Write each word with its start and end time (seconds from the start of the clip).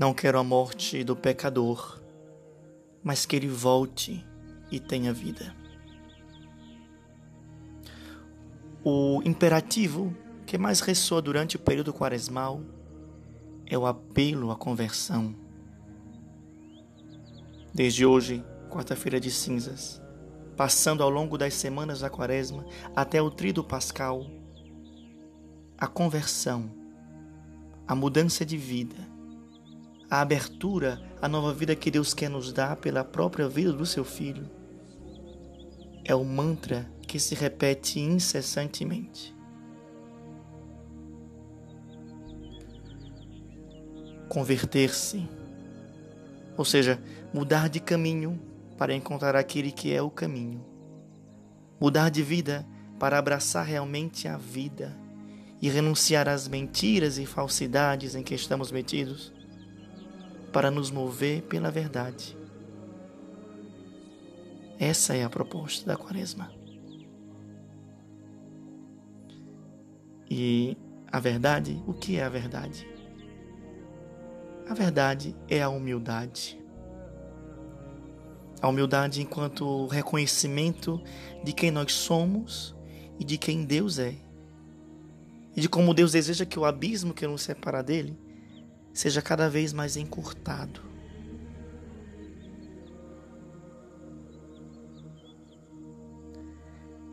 Não 0.00 0.14
quero 0.14 0.38
a 0.38 0.42
morte 0.42 1.04
do 1.04 1.14
pecador, 1.14 2.00
mas 3.04 3.26
que 3.26 3.36
ele 3.36 3.48
volte 3.48 4.26
e 4.70 4.80
tenha 4.80 5.12
vida. 5.12 5.54
O 8.82 9.20
imperativo 9.26 10.16
que 10.46 10.56
mais 10.56 10.80
ressoa 10.80 11.20
durante 11.20 11.56
o 11.56 11.58
período 11.58 11.92
quaresmal 11.92 12.62
é 13.66 13.76
o 13.76 13.84
apelo 13.84 14.50
à 14.50 14.56
conversão. 14.56 15.36
Desde 17.74 18.06
hoje, 18.06 18.42
quarta-feira 18.70 19.20
de 19.20 19.30
cinzas, 19.30 20.00
passando 20.56 21.02
ao 21.02 21.10
longo 21.10 21.36
das 21.36 21.52
semanas 21.52 22.00
da 22.00 22.08
quaresma 22.08 22.64
até 22.96 23.20
o 23.20 23.30
trido 23.30 23.62
pascal, 23.62 24.24
a 25.76 25.86
conversão, 25.86 26.70
a 27.86 27.94
mudança 27.94 28.46
de 28.46 28.56
vida, 28.56 29.19
a 30.10 30.20
abertura 30.20 31.00
à 31.22 31.28
nova 31.28 31.54
vida 31.54 31.76
que 31.76 31.90
Deus 31.90 32.12
quer 32.12 32.28
nos 32.28 32.52
dar 32.52 32.76
pela 32.76 33.04
própria 33.04 33.48
vida 33.48 33.72
do 33.72 33.86
seu 33.86 34.04
Filho, 34.04 34.50
é 36.04 36.14
o 36.14 36.24
mantra 36.24 36.90
que 37.06 37.20
se 37.20 37.34
repete 37.34 38.00
incessantemente. 38.00 39.34
Converter-se, 44.28 45.28
ou 46.56 46.64
seja, 46.64 47.00
mudar 47.32 47.68
de 47.68 47.78
caminho 47.78 48.40
para 48.76 48.94
encontrar 48.94 49.36
aquele 49.36 49.70
que 49.70 49.92
é 49.92 50.02
o 50.02 50.10
caminho. 50.10 50.64
Mudar 51.80 52.10
de 52.10 52.22
vida 52.22 52.66
para 52.98 53.18
abraçar 53.18 53.64
realmente 53.64 54.26
a 54.26 54.36
vida 54.36 54.96
e 55.60 55.68
renunciar 55.68 56.28
às 56.28 56.48
mentiras 56.48 57.18
e 57.18 57.26
falsidades 57.26 58.14
em 58.14 58.22
que 58.22 58.34
estamos 58.34 58.72
metidos, 58.72 59.32
para 60.52 60.70
nos 60.70 60.90
mover 60.90 61.42
pela 61.42 61.70
verdade. 61.70 62.36
Essa 64.78 65.14
é 65.14 65.22
a 65.22 65.30
proposta 65.30 65.86
da 65.86 65.96
Quaresma. 65.96 66.50
E 70.28 70.76
a 71.10 71.20
verdade, 71.20 71.82
o 71.86 71.92
que 71.92 72.16
é 72.16 72.24
a 72.24 72.28
verdade? 72.28 72.88
A 74.68 74.74
verdade 74.74 75.36
é 75.48 75.60
a 75.60 75.68
humildade. 75.68 76.58
A 78.62 78.68
humildade 78.68 79.20
enquanto 79.20 79.86
reconhecimento 79.86 81.02
de 81.42 81.52
quem 81.52 81.70
nós 81.70 81.92
somos 81.92 82.76
e 83.18 83.24
de 83.24 83.36
quem 83.36 83.64
Deus 83.64 83.98
é. 83.98 84.14
E 85.56 85.60
de 85.60 85.68
como 85.68 85.92
Deus 85.92 86.12
deseja 86.12 86.46
que 86.46 86.58
o 86.58 86.64
abismo 86.64 87.12
que 87.12 87.26
nos 87.26 87.42
separa 87.42 87.82
dele 87.82 88.16
seja 88.92 89.22
cada 89.22 89.48
vez 89.48 89.72
mais 89.72 89.96
encurtado. 89.96 90.82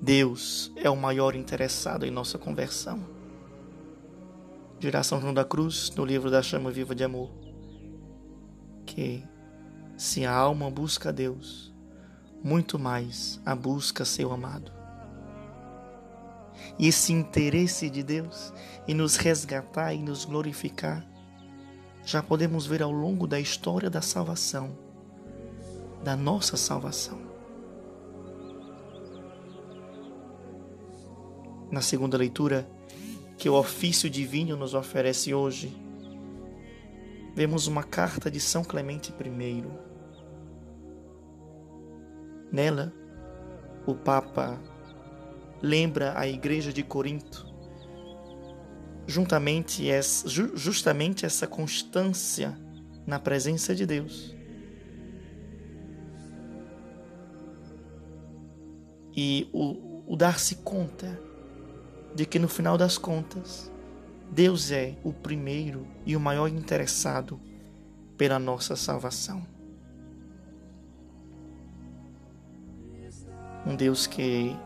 Deus 0.00 0.72
é 0.76 0.90
o 0.90 0.96
maior 0.96 1.34
interessado 1.34 2.04
em 2.04 2.10
nossa 2.10 2.36
conversão. 2.38 3.06
Dirá 4.78 5.02
São 5.02 5.20
João 5.20 5.32
da 5.32 5.44
Cruz 5.44 5.90
no 5.94 6.04
livro 6.04 6.30
da 6.30 6.42
Chama 6.42 6.72
Viva 6.72 6.94
de 6.94 7.04
Amor 7.04 7.42
que, 8.94 9.24
se 9.96 10.26
a 10.26 10.32
alma 10.32 10.70
busca 10.70 11.08
a 11.08 11.12
Deus, 11.12 11.72
muito 12.44 12.78
mais 12.78 13.40
a 13.44 13.54
busca 13.54 14.04
seu 14.04 14.32
amado. 14.32 14.70
E 16.78 16.88
esse 16.88 17.12
interesse 17.12 17.88
de 17.88 18.02
Deus 18.02 18.52
em 18.86 18.94
nos 18.94 19.16
resgatar 19.16 19.94
e 19.94 20.02
nos 20.02 20.24
glorificar, 20.24 21.06
já 22.04 22.22
podemos 22.22 22.66
ver 22.66 22.82
ao 22.82 22.90
longo 22.90 23.26
da 23.26 23.38
história 23.38 23.88
da 23.88 24.00
salvação, 24.02 24.76
da 26.02 26.16
nossa 26.16 26.56
salvação. 26.56 27.32
na 31.72 31.80
segunda 31.80 32.18
leitura 32.18 32.68
que 33.38 33.48
o 33.48 33.54
ofício 33.54 34.10
divino 34.10 34.54
nos 34.54 34.74
oferece 34.74 35.32
hoje, 35.32 35.74
vemos 37.34 37.66
uma 37.66 37.82
carta 37.82 38.30
de 38.30 38.38
São 38.38 38.62
Clemente 38.62 39.10
I. 39.10 39.64
Nela, 42.52 42.92
o 43.86 43.94
Papa 43.94 44.60
lembra 45.62 46.12
a 46.14 46.28
Igreja 46.28 46.70
de 46.70 46.82
Corinto 46.82 47.50
juntamente 49.06 49.88
essa, 49.90 50.28
justamente 50.28 51.26
essa 51.26 51.46
constância 51.46 52.56
na 53.06 53.18
presença 53.18 53.74
de 53.74 53.86
Deus. 53.86 54.34
E 59.14 59.48
o, 59.52 60.02
o 60.06 60.16
dar-se 60.16 60.56
conta 60.56 61.20
de 62.14 62.24
que 62.26 62.38
no 62.38 62.48
final 62.48 62.78
das 62.78 62.96
contas, 62.96 63.70
Deus 64.30 64.70
é 64.70 64.96
o 65.04 65.12
primeiro 65.12 65.86
e 66.06 66.16
o 66.16 66.20
maior 66.20 66.48
interessado 66.48 67.40
pela 68.16 68.38
nossa 68.38 68.76
salvação. 68.76 69.46
Um 73.66 73.76
Deus 73.76 74.06
que, 74.06 74.56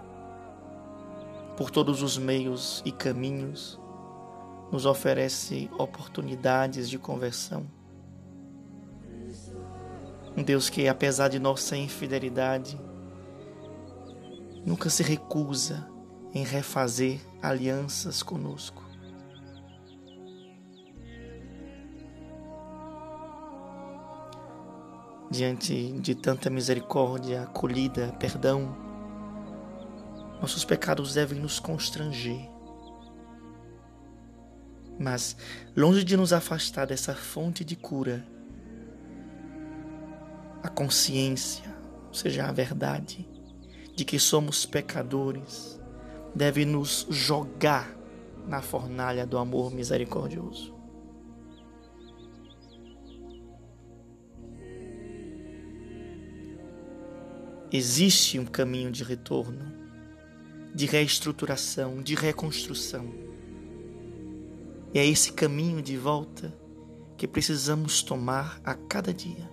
por 1.56 1.70
todos 1.70 2.02
os 2.02 2.16
meios 2.16 2.82
e 2.84 2.92
caminhos, 2.92 3.78
nos 4.70 4.86
oferece 4.86 5.70
oportunidades 5.78 6.88
de 6.88 6.98
conversão. 6.98 7.66
Um 10.36 10.42
Deus 10.42 10.68
que, 10.68 10.86
apesar 10.86 11.28
de 11.28 11.38
nossa 11.38 11.76
infidelidade, 11.76 12.78
nunca 14.64 14.90
se 14.90 15.02
recusa 15.02 15.88
em 16.34 16.44
refazer 16.44 17.20
alianças 17.40 18.22
conosco. 18.22 18.84
Diante 25.30 25.92
de 25.92 26.14
tanta 26.14 26.50
misericórdia, 26.50 27.44
acolhida, 27.44 28.14
perdão, 28.18 28.76
nossos 30.40 30.64
pecados 30.64 31.14
devem 31.14 31.40
nos 31.40 31.58
constranger. 31.58 32.55
Mas, 34.98 35.36
longe 35.76 36.02
de 36.02 36.16
nos 36.16 36.32
afastar 36.32 36.86
dessa 36.86 37.14
fonte 37.14 37.64
de 37.64 37.76
cura, 37.76 38.26
a 40.62 40.68
consciência, 40.68 41.64
ou 42.08 42.14
seja, 42.14 42.46
a 42.46 42.52
verdade, 42.52 43.28
de 43.94 44.04
que 44.04 44.18
somos 44.18 44.64
pecadores, 44.64 45.80
deve 46.34 46.64
nos 46.64 47.06
jogar 47.10 47.94
na 48.46 48.62
fornalha 48.62 49.26
do 49.26 49.38
amor 49.38 49.72
misericordioso. 49.72 50.74
Existe 57.72 58.38
um 58.38 58.44
caminho 58.44 58.90
de 58.90 59.02
retorno, 59.02 59.72
de 60.74 60.86
reestruturação, 60.86 62.00
de 62.00 62.14
reconstrução. 62.14 63.35
E 64.96 64.98
é 64.98 65.04
esse 65.04 65.30
caminho 65.30 65.82
de 65.82 65.94
volta 65.94 66.58
que 67.18 67.28
precisamos 67.28 68.02
tomar 68.02 68.58
a 68.64 68.72
cada 68.72 69.12
dia. 69.12 69.46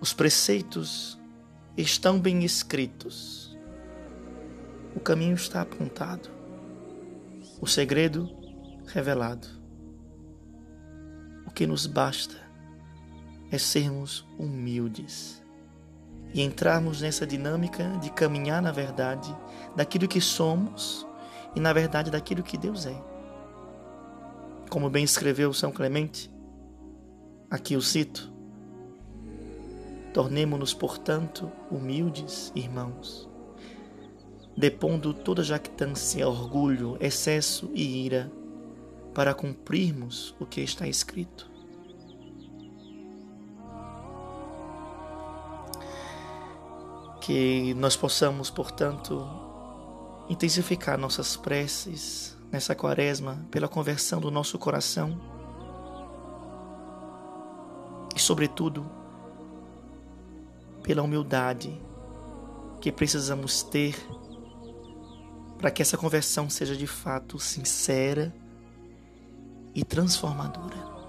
Os 0.00 0.12
preceitos 0.12 1.20
estão 1.76 2.20
bem 2.20 2.44
escritos. 2.44 3.58
O 4.94 5.00
caminho 5.00 5.34
está 5.34 5.62
apontado. 5.62 6.30
O 7.60 7.66
segredo 7.66 8.30
revelado. 8.86 9.48
O 11.44 11.50
que 11.50 11.66
nos 11.66 11.84
basta 11.84 12.36
é 13.50 13.58
sermos 13.58 14.24
humildes 14.38 15.39
e 16.32 16.42
entrarmos 16.42 17.00
nessa 17.00 17.26
dinâmica 17.26 17.84
de 18.00 18.10
caminhar 18.10 18.62
na 18.62 18.70
verdade 18.70 19.34
daquilo 19.74 20.08
que 20.08 20.20
somos 20.20 21.06
e 21.54 21.60
na 21.60 21.72
verdade 21.72 22.10
daquilo 22.10 22.42
que 22.42 22.56
Deus 22.56 22.86
é. 22.86 22.96
Como 24.68 24.88
bem 24.88 25.02
escreveu 25.02 25.52
São 25.52 25.72
Clemente, 25.72 26.30
aqui 27.50 27.76
o 27.76 27.82
cito: 27.82 28.32
Tornemo-nos, 30.14 30.72
portanto, 30.72 31.50
humildes 31.70 32.52
irmãos, 32.54 33.28
depondo 34.56 35.12
toda 35.12 35.42
jactância, 35.42 36.28
orgulho, 36.28 36.96
excesso 37.00 37.68
e 37.74 38.04
ira, 38.04 38.30
para 39.12 39.34
cumprirmos 39.34 40.34
o 40.38 40.46
que 40.46 40.60
está 40.60 40.86
escrito. 40.86 41.49
Que 47.20 47.74
nós 47.74 47.96
possamos, 47.96 48.50
portanto, 48.50 49.28
intensificar 50.28 50.98
nossas 50.98 51.36
preces 51.36 52.36
nessa 52.50 52.74
quaresma 52.74 53.46
pela 53.50 53.68
conversão 53.68 54.20
do 54.20 54.30
nosso 54.30 54.58
coração 54.58 55.20
e, 58.14 58.18
sobretudo, 58.18 58.90
pela 60.82 61.02
humildade 61.02 61.80
que 62.80 62.90
precisamos 62.90 63.62
ter 63.62 63.94
para 65.58 65.70
que 65.70 65.82
essa 65.82 65.98
conversão 65.98 66.48
seja 66.48 66.74
de 66.74 66.86
fato 66.86 67.38
sincera 67.38 68.34
e 69.74 69.84
transformadora. 69.84 70.99